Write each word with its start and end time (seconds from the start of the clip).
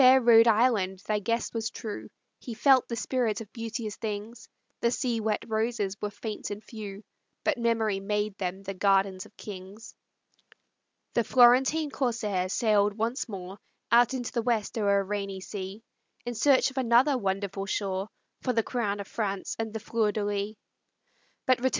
O 0.01 0.03
fair 0.03 0.19
Rhode 0.19 0.47
Island, 0.47 0.97
thy 1.05 1.19
guest 1.19 1.53
was 1.53 1.69
true, 1.69 2.09
He 2.39 2.55
felt 2.55 2.87
the 2.87 2.95
spirit 2.95 3.39
of 3.39 3.53
beauteous 3.53 3.97
things; 3.97 4.49
The 4.79 4.89
sea 4.89 5.19
wet 5.19 5.45
roses 5.47 5.95
were 6.01 6.09
faint 6.09 6.49
and 6.49 6.63
few, 6.63 7.03
But 7.43 7.59
memory 7.59 7.99
made 7.99 8.35
them 8.39 8.63
the 8.63 8.73
gardens 8.73 9.27
of 9.27 9.37
kings. 9.37 9.93
The 11.13 11.23
Florentine 11.23 11.91
corsair 11.91 12.49
sailed 12.49 12.97
once 12.97 13.29
more, 13.29 13.59
Out 13.91 14.15
into 14.15 14.31
the 14.31 14.41
West 14.41 14.75
o'er 14.75 15.01
a 15.01 15.03
rainy 15.03 15.39
sea, 15.39 15.83
In 16.25 16.33
search 16.33 16.71
of 16.71 16.79
another 16.79 17.15
wonderful 17.15 17.67
shore 17.67 18.09
For 18.41 18.53
the 18.53 18.63
crown 18.63 18.99
of 19.01 19.07
France 19.07 19.55
and 19.59 19.71
the 19.71 19.79
Fleur 19.79 20.11
de 20.11 20.25
lis. 20.25 20.55